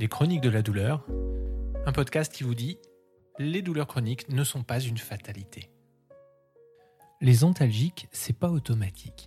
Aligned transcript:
Les 0.00 0.06
chroniques 0.06 0.42
de 0.42 0.48
la 0.48 0.62
douleur, 0.62 1.04
un 1.84 1.90
podcast 1.90 2.32
qui 2.32 2.44
vous 2.44 2.54
dit 2.54 2.78
les 3.40 3.62
douleurs 3.62 3.88
chroniques 3.88 4.28
ne 4.28 4.44
sont 4.44 4.62
pas 4.62 4.78
une 4.78 4.96
fatalité. 4.96 5.70
Les 7.20 7.42
antalgiques, 7.42 8.06
c'est 8.12 8.38
pas 8.38 8.48
automatique. 8.48 9.26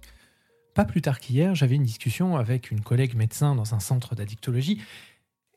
Pas 0.74 0.86
plus 0.86 1.02
tard 1.02 1.20
qu'hier, 1.20 1.56
j'avais 1.56 1.76
une 1.76 1.84
discussion 1.84 2.38
avec 2.38 2.72
une 2.72 2.80
collègue 2.80 3.16
médecin 3.16 3.54
dans 3.54 3.76
un 3.76 3.82
centre 3.82 4.16
d'addictologie 4.16 4.82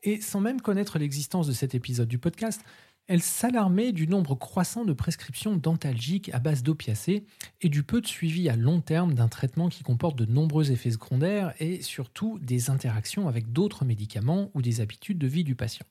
et 0.03 0.19
sans 0.19 0.41
même 0.41 0.59
connaître 0.59 0.99
l'existence 0.99 1.47
de 1.47 1.53
cet 1.53 1.75
épisode 1.75 2.09
du 2.09 2.19
podcast, 2.19 2.61
elle 3.07 3.21
s'alarmait 3.21 3.91
du 3.91 4.07
nombre 4.07 4.35
croissant 4.35 4.83
de 4.83 4.93
prescriptions 4.93 5.55
dentalgiques 5.55 6.33
à 6.33 6.39
base 6.39 6.63
d'opiacés 6.63 7.23
et 7.61 7.69
du 7.69 7.83
peu 7.83 8.01
de 8.01 8.07
suivi 8.07 8.49
à 8.49 8.55
long 8.55 8.81
terme 8.81 9.13
d'un 9.13 9.27
traitement 9.27 9.69
qui 9.69 9.83
comporte 9.83 10.17
de 10.17 10.25
nombreux 10.25 10.71
effets 10.71 10.91
secondaires 10.91 11.53
et 11.59 11.81
surtout 11.83 12.39
des 12.39 12.71
interactions 12.71 13.27
avec 13.27 13.51
d'autres 13.51 13.85
médicaments 13.85 14.49
ou 14.55 14.61
des 14.61 14.81
habitudes 14.81 15.19
de 15.19 15.27
vie 15.27 15.43
du 15.43 15.55
patient. 15.55 15.85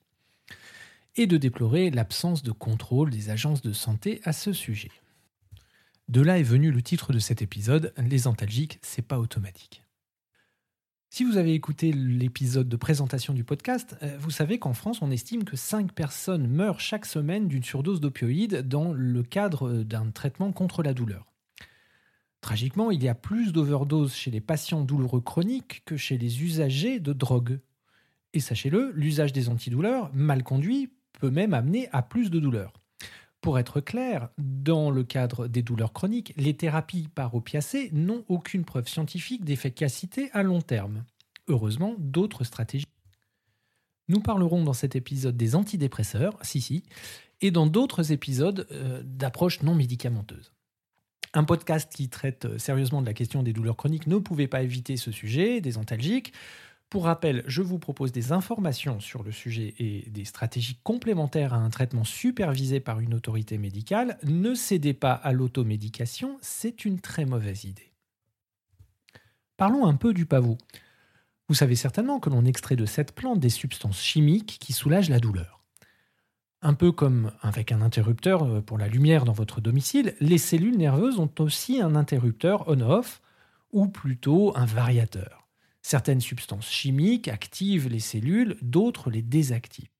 Et 1.16 1.28
de 1.28 1.36
déplorer 1.36 1.90
l'absence 1.90 2.42
de 2.42 2.50
contrôle 2.50 3.10
des 3.10 3.30
agences 3.30 3.62
de 3.62 3.72
santé 3.72 4.20
à 4.24 4.32
ce 4.32 4.52
sujet. 4.52 4.90
De 6.08 6.20
là 6.20 6.40
est 6.40 6.42
venu 6.42 6.72
le 6.72 6.82
titre 6.82 7.12
de 7.12 7.20
cet 7.20 7.40
épisode 7.42 7.94
Les 7.96 8.26
antalgiques, 8.26 8.80
c'est 8.82 9.06
pas 9.06 9.20
automatique. 9.20 9.83
Si 11.14 11.22
vous 11.22 11.36
avez 11.36 11.54
écouté 11.54 11.92
l'épisode 11.92 12.68
de 12.68 12.74
présentation 12.74 13.34
du 13.34 13.44
podcast, 13.44 13.96
euh, 14.02 14.16
vous 14.18 14.32
savez 14.32 14.58
qu'en 14.58 14.74
France, 14.74 15.00
on 15.00 15.12
estime 15.12 15.44
que 15.44 15.56
5 15.56 15.92
personnes 15.92 16.48
meurent 16.48 16.80
chaque 16.80 17.06
semaine 17.06 17.46
d'une 17.46 17.62
surdose 17.62 18.00
d'opioïdes 18.00 18.66
dans 18.66 18.92
le 18.92 19.22
cadre 19.22 19.68
euh, 19.68 19.84
d'un 19.84 20.10
traitement 20.10 20.50
contre 20.50 20.82
la 20.82 20.92
douleur. 20.92 21.32
Tragiquement, 22.40 22.90
il 22.90 23.00
y 23.00 23.08
a 23.08 23.14
plus 23.14 23.52
d'overdoses 23.52 24.12
chez 24.12 24.32
les 24.32 24.40
patients 24.40 24.82
douloureux 24.82 25.20
chroniques 25.20 25.84
que 25.84 25.96
chez 25.96 26.18
les 26.18 26.42
usagers 26.42 26.98
de 26.98 27.12
drogue. 27.12 27.60
Et 28.32 28.40
sachez-le, 28.40 28.90
l'usage 28.96 29.32
des 29.32 29.48
antidouleurs, 29.48 30.10
mal 30.14 30.42
conduit, 30.42 30.90
peut 31.20 31.30
même 31.30 31.54
amener 31.54 31.88
à 31.92 32.02
plus 32.02 32.28
de 32.28 32.40
douleurs. 32.40 32.72
Pour 33.44 33.58
être 33.58 33.82
clair, 33.82 34.30
dans 34.38 34.90
le 34.90 35.04
cadre 35.04 35.48
des 35.48 35.60
douleurs 35.60 35.92
chroniques, 35.92 36.32
les 36.38 36.56
thérapies 36.56 37.08
par 37.14 37.34
opiacés 37.34 37.90
n'ont 37.92 38.24
aucune 38.28 38.64
preuve 38.64 38.88
scientifique 38.88 39.44
d'efficacité 39.44 40.30
à 40.32 40.42
long 40.42 40.62
terme. 40.62 41.04
Heureusement, 41.48 41.94
d'autres 41.98 42.44
stratégies. 42.44 42.86
Nous 44.08 44.20
parlerons 44.20 44.64
dans 44.64 44.72
cet 44.72 44.96
épisode 44.96 45.36
des 45.36 45.56
antidépresseurs, 45.56 46.38
si 46.40 46.62
si, 46.62 46.84
et 47.42 47.50
dans 47.50 47.66
d'autres 47.66 48.12
épisodes 48.12 48.66
euh, 48.72 49.02
d'approches 49.04 49.62
non 49.62 49.74
médicamenteuses. 49.74 50.54
Un 51.34 51.44
podcast 51.44 51.92
qui 51.94 52.08
traite 52.08 52.56
sérieusement 52.56 53.02
de 53.02 53.06
la 53.06 53.12
question 53.12 53.42
des 53.42 53.52
douleurs 53.52 53.76
chroniques 53.76 54.06
ne 54.06 54.16
pouvait 54.16 54.48
pas 54.48 54.62
éviter 54.62 54.96
ce 54.96 55.12
sujet, 55.12 55.60
des 55.60 55.76
antalgiques. 55.76 56.32
Pour 56.94 57.06
rappel, 57.06 57.42
je 57.48 57.60
vous 57.60 57.80
propose 57.80 58.12
des 58.12 58.30
informations 58.30 59.00
sur 59.00 59.24
le 59.24 59.32
sujet 59.32 59.74
et 59.80 60.08
des 60.10 60.24
stratégies 60.24 60.78
complémentaires 60.84 61.52
à 61.52 61.56
un 61.56 61.68
traitement 61.68 62.04
supervisé 62.04 62.78
par 62.78 63.00
une 63.00 63.14
autorité 63.14 63.58
médicale. 63.58 64.16
Ne 64.22 64.54
cédez 64.54 64.94
pas 64.94 65.12
à 65.12 65.32
l'automédication, 65.32 66.38
c'est 66.40 66.84
une 66.84 67.00
très 67.00 67.24
mauvaise 67.24 67.64
idée. 67.64 67.92
Parlons 69.56 69.86
un 69.86 69.96
peu 69.96 70.14
du 70.14 70.24
pavot. 70.24 70.56
Vous 71.48 71.56
savez 71.56 71.74
certainement 71.74 72.20
que 72.20 72.30
l'on 72.30 72.44
extrait 72.44 72.76
de 72.76 72.86
cette 72.86 73.10
plante 73.10 73.40
des 73.40 73.50
substances 73.50 74.00
chimiques 74.00 74.58
qui 74.60 74.72
soulagent 74.72 75.10
la 75.10 75.18
douleur. 75.18 75.64
Un 76.62 76.74
peu 76.74 76.92
comme 76.92 77.32
avec 77.42 77.72
un 77.72 77.82
interrupteur 77.82 78.44
euh, 78.44 78.60
pour 78.60 78.78
la 78.78 78.86
lumière 78.86 79.24
dans 79.24 79.32
votre 79.32 79.60
domicile, 79.60 80.14
les 80.20 80.38
cellules 80.38 80.78
nerveuses 80.78 81.18
ont 81.18 81.34
aussi 81.40 81.80
un 81.80 81.96
interrupteur 81.96 82.68
on-off, 82.68 83.20
ou 83.72 83.88
plutôt 83.88 84.56
un 84.56 84.64
variateur. 84.64 85.43
Certaines 85.86 86.22
substances 86.22 86.70
chimiques 86.70 87.28
activent 87.28 87.90
les 87.90 88.00
cellules, 88.00 88.56
d'autres 88.62 89.10
les 89.10 89.20
désactivent. 89.20 89.90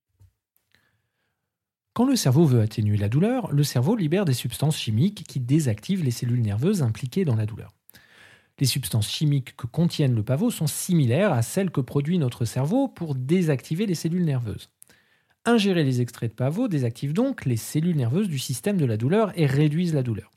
Quand 1.93 2.07
le 2.07 2.17
cerveau 2.17 2.47
veut 2.47 2.63
atténuer 2.63 2.97
la 2.97 3.11
douleur, 3.11 3.53
le 3.53 3.63
cerveau 3.65 3.95
libère 3.95 4.25
des 4.25 4.33
substances 4.33 4.79
chimiques 4.79 5.25
qui 5.25 5.41
désactivent 5.41 6.03
les 6.03 6.11
cellules 6.11 6.41
nerveuses 6.41 6.83
impliquées 6.83 7.27
dans 7.27 7.35
la 7.35 7.45
douleur. 7.45 7.75
Les 8.59 8.67
substances 8.67 9.11
chimiques 9.11 9.57
que 9.57 9.67
contiennent 9.67 10.15
le 10.15 10.23
pavot 10.23 10.51
sont 10.51 10.67
similaires 10.67 11.35
à 11.35 11.43
celles 11.43 11.71
que 11.71 11.83
produit 11.83 12.19
notre 12.19 12.47
cerveau 12.47 12.89
pour 12.89 13.15
désactiver 13.15 13.85
les 13.85 13.95
cellules 13.95 14.25
nerveuses. 14.25 14.71
Ingérer 15.45 15.85
les 15.85 16.01
extraits 16.01 16.31
de 16.31 16.35
pavot 16.35 16.67
désactive 16.67 17.13
donc 17.13 17.45
les 17.45 17.59
cellules 17.59 17.97
nerveuses 17.97 18.29
du 18.29 18.39
système 18.39 18.79
de 18.79 18.87
la 18.87 18.97
douleur 18.97 19.39
et 19.39 19.45
réduisent 19.45 19.93
la 19.93 20.03
douleur. 20.03 20.31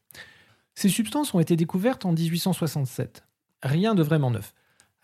Ces 0.75 0.89
substances 0.89 1.33
ont 1.33 1.39
été 1.39 1.55
découvertes 1.55 2.03
en 2.03 2.11
1867. 2.11 3.23
Rien 3.63 3.95
de 3.95 4.03
vraiment 4.03 4.29
neuf. 4.29 4.53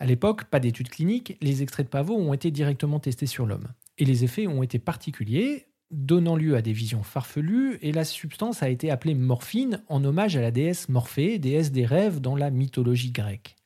À 0.00 0.06
l'époque, 0.06 0.44
pas 0.44 0.60
d'études 0.60 0.88
cliniques, 0.88 1.36
les 1.40 1.62
extraits 1.62 1.86
de 1.86 1.90
pavot 1.90 2.16
ont 2.16 2.34
été 2.34 2.50
directement 2.50 3.00
testés 3.00 3.26
sur 3.26 3.46
l'homme. 3.46 3.68
Et 3.98 4.04
les 4.04 4.24
effets 4.24 4.46
ont 4.46 4.62
été 4.62 4.78
particuliers, 4.78 5.66
donnant 5.90 6.36
lieu 6.36 6.56
à 6.56 6.62
des 6.62 6.72
visions 6.72 7.02
farfelues, 7.02 7.78
et 7.80 7.92
la 7.92 8.04
substance 8.04 8.62
a 8.62 8.68
été 8.68 8.90
appelée 8.90 9.14
morphine 9.14 9.82
en 9.88 10.04
hommage 10.04 10.36
à 10.36 10.40
la 10.40 10.50
déesse 10.50 10.88
Morphée, 10.88 11.38
déesse 11.38 11.70
des 11.70 11.86
rêves 11.86 12.20
dans 12.20 12.34
la 12.34 12.50
mythologie 12.50 13.12
grecque. 13.12 13.56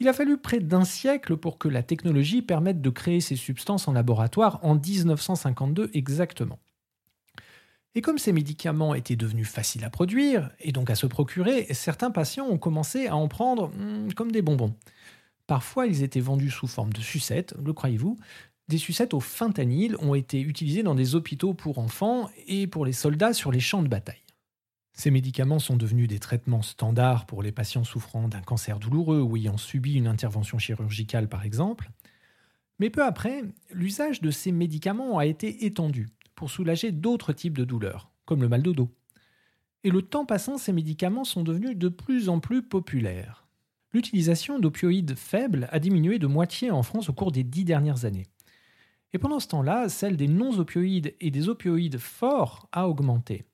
Il 0.00 0.08
a 0.08 0.12
fallu 0.12 0.36
près 0.36 0.60
d'un 0.60 0.84
siècle 0.84 1.36
pour 1.36 1.58
que 1.58 1.68
la 1.68 1.82
technologie 1.82 2.42
permette 2.42 2.82
de 2.82 2.90
créer 2.90 3.20
ces 3.20 3.36
substances 3.36 3.88
en 3.88 3.92
laboratoire 3.92 4.58
en 4.62 4.74
1952 4.74 5.90
exactement. 5.94 6.58
Et 7.94 8.02
comme 8.02 8.18
ces 8.18 8.32
médicaments 8.32 8.94
étaient 8.94 9.16
devenus 9.16 9.48
faciles 9.48 9.84
à 9.84 9.90
produire, 9.90 10.50
et 10.60 10.70
donc 10.70 10.90
à 10.90 10.94
se 10.94 11.06
procurer, 11.06 11.66
certains 11.72 12.10
patients 12.10 12.46
ont 12.46 12.58
commencé 12.58 13.06
à 13.06 13.16
en 13.16 13.26
prendre 13.26 13.68
hmm, 13.68 14.12
comme 14.12 14.30
des 14.30 14.42
bonbons. 14.42 14.74
Parfois, 15.46 15.86
ils 15.86 16.02
étaient 16.02 16.20
vendus 16.20 16.50
sous 16.50 16.66
forme 16.66 16.92
de 16.92 17.00
sucettes, 17.00 17.54
le 17.64 17.72
croyez-vous? 17.72 18.18
Des 18.68 18.78
sucettes 18.78 19.14
au 19.14 19.20
fentanyl 19.20 19.96
ont 20.00 20.14
été 20.14 20.40
utilisées 20.40 20.82
dans 20.82 20.96
des 20.96 21.14
hôpitaux 21.14 21.54
pour 21.54 21.78
enfants 21.78 22.28
et 22.48 22.66
pour 22.66 22.84
les 22.84 22.92
soldats 22.92 23.32
sur 23.32 23.52
les 23.52 23.60
champs 23.60 23.82
de 23.82 23.88
bataille. 23.88 24.24
Ces 24.92 25.12
médicaments 25.12 25.60
sont 25.60 25.76
devenus 25.76 26.08
des 26.08 26.18
traitements 26.18 26.62
standards 26.62 27.26
pour 27.26 27.42
les 27.42 27.52
patients 27.52 27.84
souffrant 27.84 28.28
d'un 28.28 28.40
cancer 28.40 28.80
douloureux 28.80 29.20
ou 29.20 29.36
ayant 29.36 29.56
subi 29.56 29.94
une 29.94 30.08
intervention 30.08 30.58
chirurgicale 30.58 31.28
par 31.28 31.44
exemple. 31.44 31.90
Mais 32.80 32.90
peu 32.90 33.04
après, 33.04 33.42
l'usage 33.70 34.20
de 34.20 34.30
ces 34.32 34.50
médicaments 34.50 35.18
a 35.18 35.26
été 35.26 35.64
étendu 35.64 36.08
pour 36.34 36.50
soulager 36.50 36.90
d'autres 36.90 37.32
types 37.32 37.56
de 37.56 37.64
douleurs, 37.64 38.10
comme 38.24 38.42
le 38.42 38.48
mal 38.48 38.62
de 38.62 38.72
dos. 38.72 38.90
Et 39.84 39.90
le 39.90 40.02
temps 40.02 40.26
passant, 40.26 40.58
ces 40.58 40.72
médicaments 40.72 41.24
sont 41.24 41.44
devenus 41.44 41.76
de 41.76 41.88
plus 41.88 42.28
en 42.28 42.40
plus 42.40 42.62
populaires 42.62 43.45
l'utilisation 43.92 44.58
d'opioïdes 44.58 45.16
faibles 45.16 45.68
a 45.70 45.78
diminué 45.78 46.18
de 46.18 46.26
moitié 46.26 46.70
en 46.70 46.82
France 46.82 47.08
au 47.08 47.12
cours 47.12 47.32
des 47.32 47.44
dix 47.44 47.64
dernières 47.64 48.04
années. 48.04 48.26
Et 49.12 49.18
pendant 49.18 49.40
ce 49.40 49.48
temps-là, 49.48 49.88
celle 49.88 50.16
des 50.16 50.28
non-opioïdes 50.28 51.14
et 51.20 51.30
des 51.30 51.48
opioïdes 51.48 51.98
forts 51.98 52.68
a 52.72 52.88
augmenté. 52.88 53.44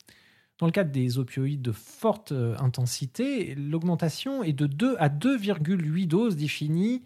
Dans 0.58 0.66
le 0.66 0.72
cadre 0.72 0.90
des 0.90 1.18
opioïdes 1.18 1.62
de 1.62 1.72
forte 1.72 2.32
euh, 2.32 2.56
intensité, 2.58 3.54
l'augmentation 3.54 4.42
est 4.42 4.52
de 4.52 4.66
2 4.66 4.96
à 4.98 5.08
2,8 5.08 6.06
doses 6.06 6.36
définies 6.36 7.02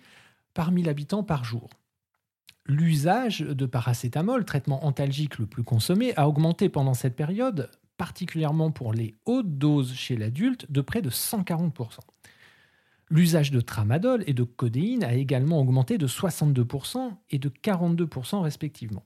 par 0.54 0.72
1000 0.72 0.88
habitants 0.88 1.22
par 1.22 1.44
jour. 1.44 1.70
L'usage 2.66 3.41
de 3.41 3.66
paracétamol, 3.66 4.44
traitement 4.44 4.84
antalgique 4.84 5.38
le 5.38 5.47
plus 5.47 5.62
consommé, 5.62 6.15
a 6.16 6.28
augmenté 6.28 6.69
pendant 6.69 6.94
cette 6.94 7.15
période, 7.15 7.70
particulièrement 7.97 8.70
pour 8.70 8.92
les 8.92 9.15
hautes 9.25 9.56
doses 9.56 9.94
chez 9.94 10.16
l'adulte, 10.16 10.70
de 10.70 10.81
près 10.81 11.00
de 11.00 11.10
140%. 11.10 12.00
L'usage 13.08 13.52
de 13.52 13.60
tramadol 13.60 14.24
et 14.26 14.34
de 14.34 14.42
codéine 14.42 15.04
a 15.04 15.14
également 15.14 15.60
augmenté 15.60 15.96
de 15.96 16.08
62% 16.08 17.12
et 17.30 17.38
de 17.38 17.48
42% 17.48 18.42
respectivement. 18.42 19.04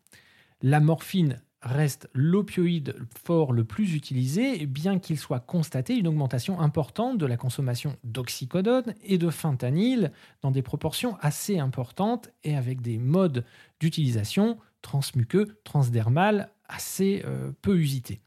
La 0.62 0.80
morphine 0.80 1.40
reste 1.62 2.08
l'opioïde 2.14 2.96
fort 3.22 3.52
le 3.52 3.64
plus 3.64 3.94
utilisé, 3.94 4.64
bien 4.66 4.98
qu'il 4.98 5.18
soit 5.18 5.40
constaté 5.40 5.94
une 5.94 6.08
augmentation 6.08 6.60
importante 6.60 7.18
de 7.18 7.26
la 7.26 7.36
consommation 7.36 7.96
d'oxycodone 8.02 8.94
et 9.04 9.18
de 9.18 9.28
fentanyl 9.28 10.12
dans 10.40 10.50
des 10.50 10.62
proportions 10.62 11.18
assez 11.20 11.58
importantes 11.58 12.30
et 12.44 12.56
avec 12.56 12.80
des 12.80 12.96
modes 12.96 13.44
d'utilisation 13.78 14.58
transmuqueux, 14.80 15.58
transdermal 15.64 16.50
assez 16.66 17.22
euh, 17.26 17.52
peu 17.60 17.76
usités. 17.76 18.22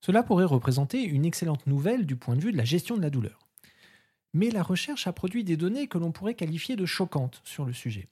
Cela 0.00 0.22
pourrait 0.22 0.44
représenter 0.44 1.02
une 1.02 1.24
excellente 1.24 1.66
nouvelle 1.66 2.06
du 2.06 2.14
point 2.14 2.36
de 2.36 2.42
vue 2.42 2.52
de 2.52 2.56
la 2.56 2.64
gestion 2.64 2.96
de 2.96 3.02
la 3.02 3.10
douleur 3.10 3.43
mais 4.34 4.50
la 4.50 4.62
recherche 4.62 5.06
a 5.06 5.12
produit 5.12 5.44
des 5.44 5.56
données 5.56 5.86
que 5.86 5.96
l'on 5.96 6.12
pourrait 6.12 6.34
qualifier 6.34 6.76
de 6.76 6.84
choquantes 6.84 7.40
sur 7.44 7.64
le 7.64 7.72
sujet. 7.72 8.08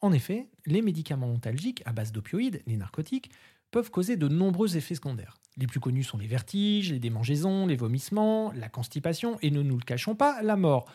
En 0.00 0.12
effet, 0.12 0.48
les 0.66 0.82
médicaments 0.82 1.30
ontalgiques 1.30 1.82
à 1.86 1.92
base 1.92 2.12
d'opioïdes, 2.12 2.62
les 2.66 2.76
narcotiques, 2.76 3.30
peuvent 3.70 3.90
causer 3.90 4.16
de 4.16 4.28
nombreux 4.28 4.76
effets 4.76 4.94
secondaires. 4.94 5.38
Les 5.56 5.66
plus 5.66 5.80
connus 5.80 6.04
sont 6.04 6.18
les 6.18 6.26
vertiges, 6.26 6.92
les 6.92 6.98
démangeaisons, 6.98 7.66
les 7.66 7.76
vomissements, 7.76 8.52
la 8.52 8.68
constipation 8.68 9.38
et 9.40 9.50
ne 9.50 9.62
nous 9.62 9.78
le 9.78 9.84
cachons 9.84 10.14
pas, 10.14 10.42
la 10.42 10.56
mort, 10.56 10.86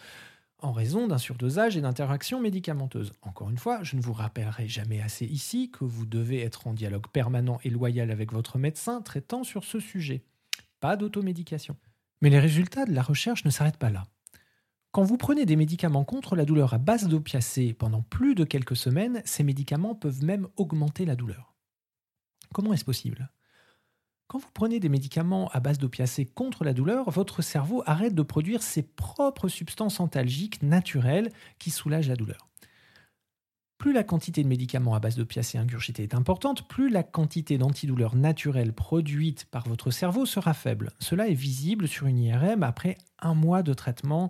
en 0.59 0.71
raison 0.71 1.07
d'un 1.07 1.17
surdosage 1.17 1.77
et 1.77 1.81
d'interactions 1.81 2.39
médicamenteuses. 2.39 3.13
Encore 3.21 3.49
une 3.49 3.57
fois, 3.57 3.83
je 3.83 3.95
ne 3.95 4.01
vous 4.01 4.13
rappellerai 4.13 4.67
jamais 4.67 5.01
assez 5.01 5.25
ici 5.25 5.69
que 5.71 5.85
vous 5.85 6.05
devez 6.05 6.41
être 6.41 6.67
en 6.67 6.73
dialogue 6.73 7.07
permanent 7.07 7.59
et 7.63 7.69
loyal 7.69 8.11
avec 8.11 8.31
votre 8.31 8.57
médecin 8.57 9.01
traitant 9.01 9.43
sur 9.43 9.63
ce 9.63 9.79
sujet. 9.79 10.23
Pas 10.79 10.95
d'automédication. 10.95 11.75
Mais 12.21 12.29
les 12.29 12.39
résultats 12.39 12.85
de 12.85 12.93
la 12.93 13.03
recherche 13.03 13.45
ne 13.45 13.51
s'arrêtent 13.51 13.77
pas 13.77 13.91
là. 13.91 14.05
Quand 14.91 15.03
vous 15.03 15.17
prenez 15.17 15.45
des 15.45 15.55
médicaments 15.55 16.05
contre 16.05 16.35
la 16.35 16.45
douleur 16.45 16.73
à 16.73 16.77
base 16.77 17.07
d'opiacés 17.07 17.73
pendant 17.73 18.01
plus 18.01 18.35
de 18.35 18.43
quelques 18.43 18.75
semaines, 18.75 19.21
ces 19.25 19.43
médicaments 19.43 19.95
peuvent 19.95 20.23
même 20.23 20.47
augmenter 20.55 21.05
la 21.05 21.15
douleur. 21.15 21.53
Comment 22.53 22.73
est-ce 22.73 22.85
possible? 22.85 23.29
Quand 24.27 24.39
vous 24.39 24.49
prenez 24.53 24.79
des 24.79 24.89
médicaments 24.89 25.49
à 25.49 25.59
base 25.59 25.77
d'opiacés 25.77 26.25
contre 26.25 26.63
la 26.63 26.73
douleur, 26.73 27.09
votre 27.09 27.41
cerveau 27.41 27.81
arrête 27.85 28.15
de 28.15 28.21
produire 28.23 28.61
ses 28.61 28.83
propres 28.83 29.47
substances 29.47 29.99
antalgiques 29.99 30.61
naturelles 30.63 31.31
qui 31.59 31.69
soulagent 31.69 32.09
la 32.09 32.15
douleur. 32.15 32.49
Plus 33.77 33.93
la 33.93 34.03
quantité 34.03 34.43
de 34.43 34.47
médicaments 34.47 34.95
à 34.95 34.99
base 34.99 35.15
d'opiacés 35.15 35.59
ingurgités 35.59 36.03
est 36.03 36.15
importante, 36.15 36.67
plus 36.67 36.89
la 36.89 37.03
quantité 37.03 37.57
d'antidouleurs 37.57 38.15
naturelles 38.15 38.73
produite 38.73 39.45
par 39.45 39.67
votre 39.67 39.91
cerveau 39.91 40.25
sera 40.25 40.53
faible. 40.53 40.91
Cela 40.99 41.27
est 41.27 41.35
visible 41.35 41.87
sur 41.87 42.07
une 42.07 42.17
IRM 42.17 42.63
après 42.63 42.97
un 43.19 43.35
mois 43.35 43.61
de 43.61 43.73
traitement 43.73 44.29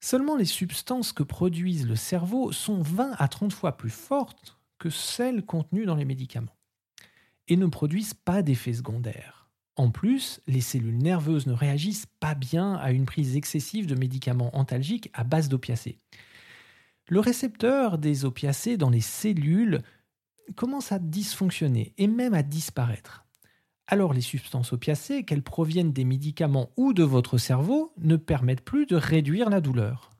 Seulement 0.00 0.36
les 0.36 0.44
substances 0.44 1.12
que 1.12 1.22
produisent 1.22 1.86
le 1.86 1.96
cerveau 1.96 2.50
sont 2.50 2.82
20 2.82 3.12
à 3.18 3.28
30 3.28 3.52
fois 3.52 3.76
plus 3.76 3.90
fortes 3.90 4.58
que 4.78 4.90
celles 4.90 5.44
contenues 5.44 5.86
dans 5.86 5.94
les 5.94 6.04
médicaments 6.04 6.56
et 7.48 7.56
ne 7.56 7.66
produisent 7.66 8.14
pas 8.14 8.42
d'effets 8.42 8.74
secondaires. 8.74 9.48
En 9.76 9.90
plus, 9.90 10.40
les 10.46 10.60
cellules 10.60 10.98
nerveuses 10.98 11.46
ne 11.46 11.52
réagissent 11.52 12.06
pas 12.20 12.34
bien 12.34 12.74
à 12.74 12.90
une 12.90 13.06
prise 13.06 13.36
excessive 13.36 13.86
de 13.86 13.94
médicaments 13.94 14.54
antalgiques 14.56 15.10
à 15.14 15.24
base 15.24 15.48
d'opiacés. 15.48 15.98
Le 17.08 17.20
récepteur 17.20 17.98
des 17.98 18.24
opiacés 18.24 18.76
dans 18.76 18.90
les 18.90 19.00
cellules 19.00 19.82
commence 20.56 20.92
à 20.92 20.98
dysfonctionner 20.98 21.94
et 21.96 22.06
même 22.06 22.34
à 22.34 22.42
disparaître 22.42 23.21
alors 23.86 24.12
les 24.12 24.20
substances 24.20 24.72
opiacées, 24.72 25.24
qu'elles 25.24 25.42
proviennent 25.42 25.92
des 25.92 26.04
médicaments 26.04 26.70
ou 26.76 26.92
de 26.92 27.02
votre 27.02 27.38
cerveau, 27.38 27.92
ne 27.98 28.16
permettent 28.16 28.64
plus 28.64 28.86
de 28.86 28.96
réduire 28.96 29.50
la 29.50 29.60
douleur. 29.60 30.10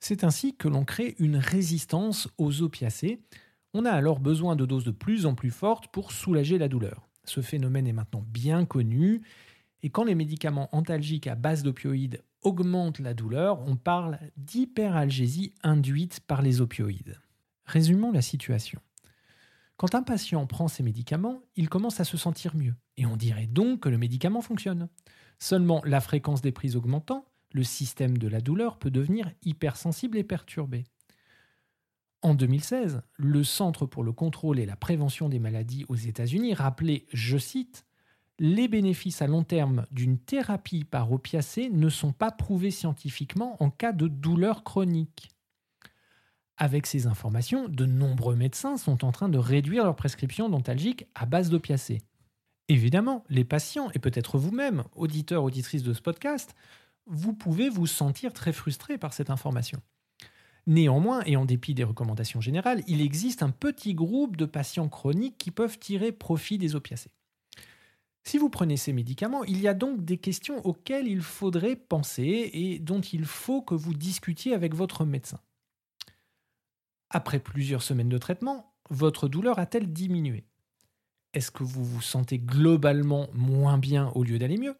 C'est 0.00 0.24
ainsi 0.24 0.54
que 0.54 0.68
l'on 0.68 0.84
crée 0.84 1.14
une 1.18 1.36
résistance 1.36 2.28
aux 2.36 2.62
opiacés. 2.62 3.22
On 3.72 3.86
a 3.86 3.90
alors 3.90 4.20
besoin 4.20 4.54
de 4.54 4.66
doses 4.66 4.84
de 4.84 4.90
plus 4.90 5.24
en 5.24 5.34
plus 5.34 5.50
fortes 5.50 5.88
pour 5.88 6.12
soulager 6.12 6.58
la 6.58 6.68
douleur. 6.68 7.08
Ce 7.24 7.40
phénomène 7.40 7.86
est 7.86 7.92
maintenant 7.92 8.24
bien 8.28 8.66
connu, 8.66 9.22
et 9.82 9.90
quand 9.90 10.04
les 10.04 10.14
médicaments 10.14 10.68
antalgiques 10.72 11.26
à 11.26 11.34
base 11.34 11.62
d'opioïdes 11.62 12.22
augmentent 12.42 12.98
la 12.98 13.14
douleur, 13.14 13.66
on 13.66 13.76
parle 13.76 14.18
d'hyperalgésie 14.36 15.54
induite 15.62 16.20
par 16.20 16.42
les 16.42 16.60
opioïdes. 16.60 17.18
Résumons 17.64 18.12
la 18.12 18.22
situation. 18.22 18.80
Quand 19.76 19.94
un 19.94 20.02
patient 20.02 20.46
prend 20.46 20.68
ses 20.68 20.82
médicaments, 20.82 21.42
il 21.56 21.68
commence 21.68 21.98
à 21.98 22.04
se 22.04 22.16
sentir 22.16 22.54
mieux, 22.54 22.74
et 22.96 23.06
on 23.06 23.16
dirait 23.16 23.46
donc 23.46 23.80
que 23.80 23.88
le 23.88 23.98
médicament 23.98 24.40
fonctionne. 24.40 24.88
Seulement, 25.38 25.82
la 25.84 26.00
fréquence 26.00 26.42
des 26.42 26.52
prises 26.52 26.76
augmentant, 26.76 27.26
le 27.52 27.64
système 27.64 28.18
de 28.18 28.28
la 28.28 28.40
douleur 28.40 28.78
peut 28.78 28.90
devenir 28.90 29.32
hypersensible 29.42 30.18
et 30.18 30.24
perturbé. 30.24 30.84
En 32.22 32.34
2016, 32.34 33.02
le 33.16 33.44
Centre 33.44 33.84
pour 33.84 34.02
le 34.02 34.12
contrôle 34.12 34.58
et 34.58 34.66
la 34.66 34.76
prévention 34.76 35.28
des 35.28 35.38
maladies 35.38 35.84
aux 35.88 35.96
États-Unis 35.96 36.54
rappelait, 36.54 37.06
je 37.12 37.36
cite, 37.36 37.84
Les 38.38 38.66
bénéfices 38.66 39.22
à 39.22 39.26
long 39.26 39.44
terme 39.44 39.86
d'une 39.90 40.18
thérapie 40.18 40.84
par 40.84 41.12
opiacé 41.12 41.68
ne 41.68 41.88
sont 41.88 42.12
pas 42.12 42.30
prouvés 42.30 42.70
scientifiquement 42.70 43.62
en 43.62 43.70
cas 43.70 43.92
de 43.92 44.08
douleur 44.08 44.64
chronique. 44.64 45.28
Avec 46.56 46.86
ces 46.86 47.06
informations, 47.08 47.68
de 47.68 47.84
nombreux 47.84 48.36
médecins 48.36 48.76
sont 48.76 49.04
en 49.04 49.10
train 49.10 49.28
de 49.28 49.38
réduire 49.38 49.84
leurs 49.84 49.96
prescriptions 49.96 50.48
dentalgiques 50.48 51.06
à 51.14 51.26
base 51.26 51.50
d'opiacés. 51.50 52.02
Évidemment, 52.68 53.24
les 53.28 53.44
patients, 53.44 53.90
et 53.94 53.98
peut-être 53.98 54.38
vous-même, 54.38 54.84
auditeurs, 54.94 55.42
auditrices 55.42 55.82
de 55.82 55.92
ce 55.92 56.00
podcast, 56.00 56.54
vous 57.06 57.34
pouvez 57.34 57.68
vous 57.68 57.86
sentir 57.86 58.32
très 58.32 58.52
frustré 58.52 58.98
par 58.98 59.12
cette 59.12 59.30
information. 59.30 59.82
Néanmoins, 60.66 61.22
et 61.26 61.36
en 61.36 61.44
dépit 61.44 61.74
des 61.74 61.84
recommandations 61.84 62.40
générales, 62.40 62.82
il 62.86 63.02
existe 63.02 63.42
un 63.42 63.50
petit 63.50 63.92
groupe 63.92 64.36
de 64.36 64.46
patients 64.46 64.88
chroniques 64.88 65.36
qui 65.36 65.50
peuvent 65.50 65.78
tirer 65.78 66.12
profit 66.12 66.56
des 66.56 66.74
opiacés. 66.74 67.10
Si 68.22 68.38
vous 68.38 68.48
prenez 68.48 68.78
ces 68.78 68.94
médicaments, 68.94 69.44
il 69.44 69.60
y 69.60 69.68
a 69.68 69.74
donc 69.74 70.02
des 70.02 70.16
questions 70.16 70.64
auxquelles 70.64 71.08
il 71.08 71.20
faudrait 71.20 71.76
penser 71.76 72.50
et 72.54 72.78
dont 72.78 73.02
il 73.02 73.26
faut 73.26 73.60
que 73.60 73.74
vous 73.74 73.92
discutiez 73.92 74.54
avec 74.54 74.74
votre 74.74 75.04
médecin. 75.04 75.40
Après 77.14 77.38
plusieurs 77.38 77.84
semaines 77.84 78.08
de 78.08 78.18
traitement, 78.18 78.74
votre 78.90 79.28
douleur 79.28 79.60
a-t-elle 79.60 79.92
diminué? 79.92 80.48
Est-ce 81.32 81.52
que 81.52 81.62
vous 81.62 81.84
vous 81.84 82.02
sentez 82.02 82.40
globalement 82.40 83.28
moins 83.32 83.78
bien 83.78 84.08
au 84.16 84.24
lieu 84.24 84.36
d'aller 84.36 84.58
mieux? 84.58 84.76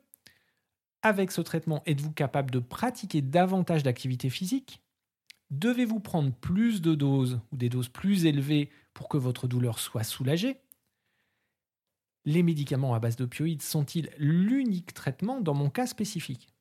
Avec 1.02 1.30
ce 1.30 1.40
traitement, 1.42 1.84
êtes-vous 1.86 2.10
capable 2.10 2.50
de 2.50 2.58
pratiquer 2.58 3.22
davantage 3.22 3.84
d'activité 3.84 4.30
physique? 4.30 4.82
Devez-vous 5.50 6.00
prendre 6.00 6.32
plus 6.32 6.82
de 6.82 6.96
doses 6.96 7.40
ou 7.52 7.56
des 7.56 7.68
doses 7.68 7.88
plus 7.88 8.26
élevées 8.26 8.68
pour 8.94 9.08
que 9.08 9.16
votre 9.16 9.46
douleur 9.46 9.78
soit 9.78 10.02
soulagée? 10.02 10.60
Les 12.24 12.42
médicaments 12.42 12.94
à 12.94 12.98
base 12.98 13.14
d'opioïdes 13.14 13.62
sont-ils 13.62 14.10
l'unique 14.18 14.92
traitement 14.92 15.40
dans 15.40 15.54
mon 15.54 15.70
cas 15.70 15.86
spécifique? 15.86 16.53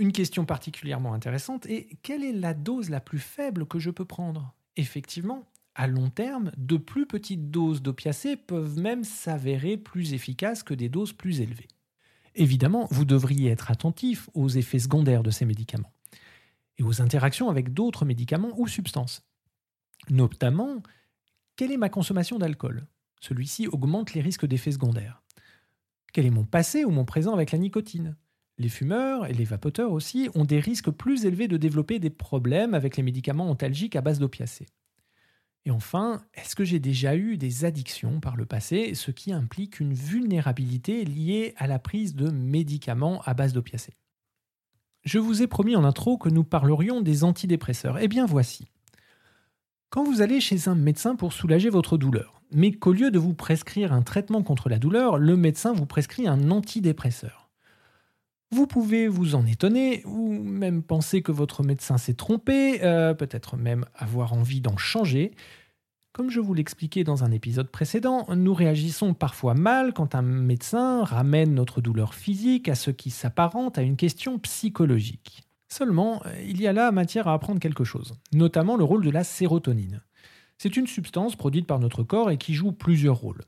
Une 0.00 0.12
question 0.12 0.46
particulièrement 0.46 1.12
intéressante 1.12 1.66
est 1.66 1.88
quelle 2.02 2.24
est 2.24 2.32
la 2.32 2.54
dose 2.54 2.88
la 2.88 3.00
plus 3.00 3.18
faible 3.18 3.66
que 3.66 3.78
je 3.78 3.90
peux 3.90 4.06
prendre? 4.06 4.54
Effectivement, 4.76 5.44
à 5.74 5.86
long 5.86 6.08
terme, 6.08 6.52
de 6.56 6.78
plus 6.78 7.06
petites 7.06 7.50
doses 7.50 7.82
d'opiacés 7.82 8.36
peuvent 8.36 8.78
même 8.78 9.04
s'avérer 9.04 9.76
plus 9.76 10.14
efficaces 10.14 10.62
que 10.62 10.72
des 10.72 10.88
doses 10.88 11.12
plus 11.12 11.42
élevées. 11.42 11.68
Évidemment, 12.34 12.88
vous 12.90 13.04
devriez 13.04 13.50
être 13.50 13.70
attentif 13.70 14.30
aux 14.32 14.48
effets 14.48 14.78
secondaires 14.78 15.22
de 15.22 15.30
ces 15.30 15.44
médicaments 15.44 15.92
et 16.78 16.82
aux 16.82 17.02
interactions 17.02 17.50
avec 17.50 17.74
d'autres 17.74 18.06
médicaments 18.06 18.58
ou 18.58 18.66
substances. 18.68 19.22
Notamment, 20.08 20.82
quelle 21.56 21.72
est 21.72 21.76
ma 21.76 21.90
consommation 21.90 22.38
d'alcool? 22.38 22.86
Celui-ci 23.20 23.68
augmente 23.68 24.14
les 24.14 24.22
risques 24.22 24.46
d'effets 24.46 24.72
secondaires. 24.72 25.22
Quel 26.14 26.24
est 26.24 26.30
mon 26.30 26.44
passé 26.44 26.86
ou 26.86 26.90
mon 26.90 27.04
présent 27.04 27.34
avec 27.34 27.52
la 27.52 27.58
nicotine? 27.58 28.16
Les 28.60 28.68
fumeurs 28.68 29.26
et 29.26 29.32
les 29.32 29.44
vapoteurs 29.44 29.90
aussi 29.90 30.28
ont 30.34 30.44
des 30.44 30.60
risques 30.60 30.90
plus 30.90 31.24
élevés 31.24 31.48
de 31.48 31.56
développer 31.56 31.98
des 31.98 32.10
problèmes 32.10 32.74
avec 32.74 32.98
les 32.98 33.02
médicaments 33.02 33.48
antalgiques 33.48 33.96
à 33.96 34.02
base 34.02 34.18
d'opiacés. 34.18 34.66
Et 35.64 35.70
enfin, 35.70 36.22
est-ce 36.34 36.54
que 36.54 36.64
j'ai 36.64 36.78
déjà 36.78 37.16
eu 37.16 37.38
des 37.38 37.64
addictions 37.64 38.20
par 38.20 38.36
le 38.36 38.44
passé, 38.44 38.94
ce 38.94 39.10
qui 39.10 39.32
implique 39.32 39.80
une 39.80 39.94
vulnérabilité 39.94 41.04
liée 41.04 41.54
à 41.56 41.66
la 41.66 41.78
prise 41.78 42.14
de 42.14 42.30
médicaments 42.30 43.22
à 43.24 43.32
base 43.32 43.54
d'opiacés? 43.54 43.94
Je 45.04 45.18
vous 45.18 45.42
ai 45.42 45.46
promis 45.46 45.74
en 45.74 45.84
intro 45.84 46.18
que 46.18 46.28
nous 46.28 46.44
parlerions 46.44 47.00
des 47.00 47.24
antidépresseurs. 47.24 47.98
Eh 47.98 48.08
bien 48.08 48.26
voici. 48.26 48.70
Quand 49.88 50.04
vous 50.04 50.20
allez 50.20 50.40
chez 50.40 50.68
un 50.68 50.74
médecin 50.74 51.16
pour 51.16 51.32
soulager 51.32 51.70
votre 51.70 51.96
douleur, 51.96 52.42
mais 52.52 52.72
qu'au 52.72 52.92
lieu 52.92 53.10
de 53.10 53.18
vous 53.18 53.34
prescrire 53.34 53.94
un 53.94 54.02
traitement 54.02 54.42
contre 54.42 54.68
la 54.68 54.78
douleur, 54.78 55.16
le 55.16 55.36
médecin 55.36 55.72
vous 55.72 55.86
prescrit 55.86 56.28
un 56.28 56.50
antidépresseur. 56.50 57.49
Vous 58.52 58.66
pouvez 58.66 59.06
vous 59.06 59.36
en 59.36 59.46
étonner 59.46 60.02
ou 60.06 60.32
même 60.42 60.82
penser 60.82 61.22
que 61.22 61.30
votre 61.30 61.62
médecin 61.62 61.98
s'est 61.98 62.14
trompé, 62.14 62.82
euh, 62.82 63.14
peut-être 63.14 63.56
même 63.56 63.84
avoir 63.94 64.32
envie 64.32 64.60
d'en 64.60 64.76
changer. 64.76 65.32
Comme 66.12 66.30
je 66.30 66.40
vous 66.40 66.54
l'expliquais 66.54 67.04
dans 67.04 67.22
un 67.22 67.30
épisode 67.30 67.70
précédent, 67.70 68.26
nous 68.34 68.52
réagissons 68.52 69.14
parfois 69.14 69.54
mal 69.54 69.92
quand 69.92 70.16
un 70.16 70.22
médecin 70.22 71.04
ramène 71.04 71.54
notre 71.54 71.80
douleur 71.80 72.14
physique 72.14 72.68
à 72.68 72.74
ce 72.74 72.90
qui 72.90 73.10
s'apparente 73.10 73.78
à 73.78 73.82
une 73.82 73.96
question 73.96 74.40
psychologique. 74.40 75.44
Seulement, 75.68 76.20
il 76.44 76.60
y 76.60 76.66
a 76.66 76.72
là 76.72 76.90
matière 76.90 77.28
à 77.28 77.34
apprendre 77.34 77.60
quelque 77.60 77.84
chose, 77.84 78.14
notamment 78.32 78.76
le 78.76 78.82
rôle 78.82 79.04
de 79.04 79.10
la 79.10 79.22
sérotonine. 79.22 80.02
C'est 80.58 80.76
une 80.76 80.88
substance 80.88 81.36
produite 81.36 81.68
par 81.68 81.78
notre 81.78 82.02
corps 82.02 82.32
et 82.32 82.36
qui 82.36 82.54
joue 82.54 82.72
plusieurs 82.72 83.16
rôles. 83.16 83.42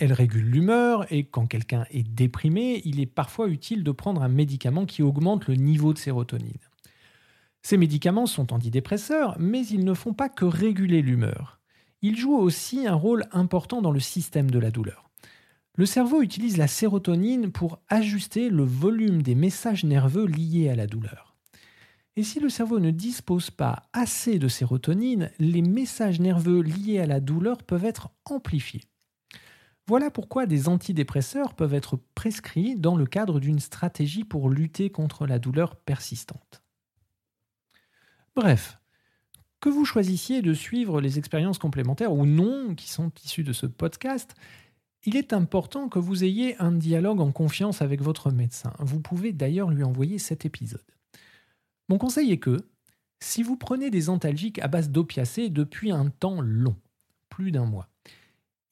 Elle 0.00 0.14
régule 0.14 0.46
l'humeur 0.46 1.04
et 1.12 1.24
quand 1.24 1.46
quelqu'un 1.46 1.84
est 1.90 2.08
déprimé, 2.08 2.80
il 2.86 3.00
est 3.00 3.06
parfois 3.06 3.48
utile 3.48 3.84
de 3.84 3.90
prendre 3.90 4.22
un 4.22 4.30
médicament 4.30 4.86
qui 4.86 5.02
augmente 5.02 5.46
le 5.46 5.56
niveau 5.56 5.92
de 5.92 5.98
sérotonine. 5.98 6.56
Ces 7.60 7.76
médicaments 7.76 8.24
sont 8.24 8.54
antidépresseurs, 8.54 9.36
mais 9.38 9.66
ils 9.66 9.84
ne 9.84 9.92
font 9.92 10.14
pas 10.14 10.30
que 10.30 10.46
réguler 10.46 11.02
l'humeur. 11.02 11.60
Ils 12.00 12.16
jouent 12.16 12.38
aussi 12.38 12.86
un 12.86 12.94
rôle 12.94 13.26
important 13.30 13.82
dans 13.82 13.90
le 13.90 14.00
système 14.00 14.50
de 14.50 14.58
la 14.58 14.70
douleur. 14.70 15.10
Le 15.74 15.84
cerveau 15.84 16.22
utilise 16.22 16.56
la 16.56 16.66
sérotonine 16.66 17.52
pour 17.52 17.78
ajuster 17.88 18.48
le 18.48 18.64
volume 18.64 19.20
des 19.20 19.34
messages 19.34 19.84
nerveux 19.84 20.24
liés 20.24 20.70
à 20.70 20.76
la 20.76 20.86
douleur. 20.86 21.36
Et 22.16 22.22
si 22.22 22.40
le 22.40 22.48
cerveau 22.48 22.80
ne 22.80 22.90
dispose 22.90 23.50
pas 23.50 23.82
assez 23.92 24.38
de 24.38 24.48
sérotonine, 24.48 25.30
les 25.38 25.62
messages 25.62 26.20
nerveux 26.20 26.62
liés 26.62 27.00
à 27.00 27.06
la 27.06 27.20
douleur 27.20 27.62
peuvent 27.62 27.84
être 27.84 28.08
amplifiés. 28.24 28.89
Voilà 29.90 30.08
pourquoi 30.08 30.46
des 30.46 30.68
antidépresseurs 30.68 31.54
peuvent 31.54 31.74
être 31.74 31.98
prescrits 32.14 32.76
dans 32.76 32.94
le 32.94 33.06
cadre 33.06 33.40
d'une 33.40 33.58
stratégie 33.58 34.22
pour 34.22 34.48
lutter 34.48 34.90
contre 34.90 35.26
la 35.26 35.40
douleur 35.40 35.74
persistante. 35.74 36.62
Bref, 38.36 38.78
que 39.58 39.68
vous 39.68 39.84
choisissiez 39.84 40.42
de 40.42 40.54
suivre 40.54 41.00
les 41.00 41.18
expériences 41.18 41.58
complémentaires 41.58 42.12
ou 42.12 42.24
non 42.24 42.76
qui 42.76 42.88
sont 42.88 43.10
issues 43.24 43.42
de 43.42 43.52
ce 43.52 43.66
podcast, 43.66 44.36
Il 45.04 45.16
est 45.16 45.32
important 45.32 45.88
que 45.88 45.98
vous 45.98 46.22
ayez 46.22 46.56
un 46.60 46.70
dialogue 46.70 47.20
en 47.20 47.32
confiance 47.32 47.82
avec 47.82 48.00
votre 48.00 48.30
médecin. 48.30 48.72
Vous 48.78 49.00
pouvez 49.00 49.32
d'ailleurs 49.32 49.70
lui 49.70 49.82
envoyer 49.82 50.20
cet 50.20 50.44
épisode. 50.44 50.86
Mon 51.88 51.98
conseil 51.98 52.30
est 52.30 52.38
que, 52.38 52.58
si 53.18 53.42
vous 53.42 53.56
prenez 53.56 53.90
des 53.90 54.08
antalgiques 54.08 54.60
à 54.60 54.68
base 54.68 54.90
d'opiacés 54.90 55.50
depuis 55.50 55.90
un 55.90 56.10
temps 56.10 56.40
long, 56.40 56.76
plus 57.28 57.50
d'un 57.50 57.64
mois, 57.64 57.88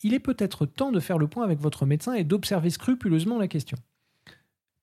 il 0.02 0.14
est 0.14 0.20
peut-être 0.20 0.66
temps 0.66 0.92
de 0.92 1.00
faire 1.00 1.18
le 1.18 1.28
point 1.28 1.44
avec 1.44 1.60
votre 1.60 1.86
médecin 1.86 2.14
et 2.14 2.24
d'observer 2.24 2.70
scrupuleusement 2.70 3.38
la 3.38 3.48
question. 3.48 3.78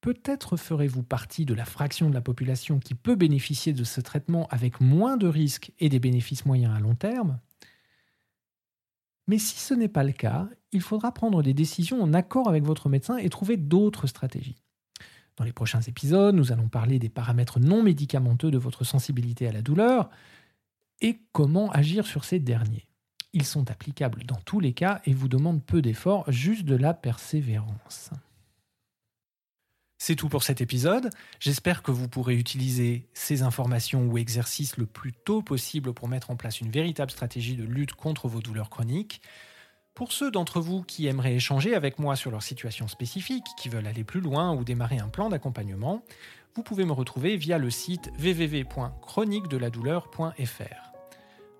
Peut-être 0.01 0.55
ferez-vous 0.55 1.03
partie 1.03 1.45
de 1.45 1.53
la 1.53 1.65
fraction 1.65 2.09
de 2.09 2.13
la 2.13 2.21
population 2.21 2.79
qui 2.79 2.93
peut 2.93 3.15
bénéficier 3.15 3.73
de 3.73 3.83
ce 3.83 4.01
traitement 4.01 4.47
avec 4.51 4.79
moins 4.79 5.17
de 5.17 5.27
risques 5.27 5.71
et 5.79 5.89
des 5.89 5.99
bénéfices 5.99 6.45
moyens 6.45 6.75
à 6.75 6.79
long 6.79 6.95
terme. 6.95 7.39
Mais 9.27 9.39
si 9.39 9.57
ce 9.57 9.73
n'est 9.73 9.87
pas 9.87 10.03
le 10.03 10.11
cas, 10.11 10.47
il 10.71 10.81
faudra 10.81 11.11
prendre 11.11 11.41
des 11.41 11.55
décisions 11.55 12.03
en 12.03 12.13
accord 12.13 12.47
avec 12.47 12.63
votre 12.63 12.89
médecin 12.89 13.17
et 13.17 13.29
trouver 13.29 13.57
d'autres 13.57 14.05
stratégies. 14.05 14.61
Dans 15.37 15.43
les 15.43 15.53
prochains 15.53 15.81
épisodes, 15.81 16.35
nous 16.35 16.51
allons 16.51 16.69
parler 16.69 16.99
des 16.99 17.09
paramètres 17.09 17.59
non 17.59 17.81
médicamenteux 17.81 18.51
de 18.51 18.57
votre 18.57 18.83
sensibilité 18.83 19.47
à 19.47 19.51
la 19.51 19.61
douleur 19.61 20.09
et 21.01 21.19
comment 21.31 21.71
agir 21.71 22.05
sur 22.05 22.23
ces 22.23 22.39
derniers. 22.39 22.87
Ils 23.35 23.45
sont 23.45 23.69
applicables 23.69 24.23
dans 24.23 24.39
tous 24.45 24.61
les 24.61 24.71
cas 24.71 25.01
et 25.03 25.13
vous 25.13 25.27
demandent 25.27 25.61
peu 25.61 25.81
d'efforts, 25.81 26.31
juste 26.31 26.63
de 26.63 26.77
la 26.77 26.93
persévérance. 26.93 28.11
C'est 29.97 30.15
tout 30.15 30.29
pour 30.29 30.43
cet 30.43 30.61
épisode. 30.61 31.09
J'espère 31.41 31.83
que 31.83 31.91
vous 31.91 32.07
pourrez 32.07 32.37
utiliser 32.37 33.09
ces 33.13 33.41
informations 33.41 34.07
ou 34.07 34.17
exercices 34.17 34.77
le 34.77 34.85
plus 34.85 35.11
tôt 35.11 35.41
possible 35.41 35.93
pour 35.93 36.07
mettre 36.07 36.31
en 36.31 36.37
place 36.37 36.61
une 36.61 36.71
véritable 36.71 37.11
stratégie 37.11 37.57
de 37.57 37.65
lutte 37.65 37.91
contre 37.91 38.29
vos 38.29 38.39
douleurs 38.39 38.69
chroniques. 38.69 39.21
Pour 39.95 40.13
ceux 40.13 40.31
d'entre 40.31 40.61
vous 40.61 40.83
qui 40.83 41.07
aimeraient 41.07 41.35
échanger 41.35 41.75
avec 41.75 41.99
moi 41.99 42.15
sur 42.15 42.31
leur 42.31 42.41
situation 42.41 42.87
spécifique, 42.87 43.43
qui 43.57 43.67
veulent 43.67 43.87
aller 43.87 44.05
plus 44.05 44.21
loin 44.21 44.55
ou 44.55 44.63
démarrer 44.63 44.99
un 44.99 45.09
plan 45.09 45.27
d'accompagnement, 45.27 46.05
vous 46.55 46.63
pouvez 46.63 46.85
me 46.85 46.93
retrouver 46.93 47.35
via 47.35 47.57
le 47.57 47.69
site 47.69 48.11
www.chroniquedeladouleur.fr. 48.17 50.91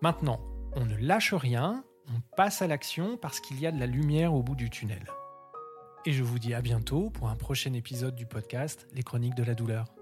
Maintenant, 0.01 0.39
on 0.75 0.85
ne 0.85 0.95
lâche 0.95 1.33
rien, 1.33 1.83
on 2.07 2.19
passe 2.35 2.61
à 2.61 2.67
l'action 2.67 3.17
parce 3.17 3.39
qu'il 3.39 3.59
y 3.59 3.67
a 3.67 3.71
de 3.71 3.79
la 3.79 3.87
lumière 3.87 4.33
au 4.33 4.43
bout 4.43 4.55
du 4.55 4.69
tunnel. 4.69 5.05
Et 6.05 6.11
je 6.11 6.23
vous 6.23 6.37
dis 6.37 6.53
à 6.53 6.61
bientôt 6.61 7.09
pour 7.09 7.29
un 7.29 7.35
prochain 7.35 7.73
épisode 7.73 8.15
du 8.15 8.25
podcast 8.25 8.87
Les 8.93 9.01
Chroniques 9.01 9.35
de 9.35 9.43
la 9.43 9.55
douleur. 9.55 9.94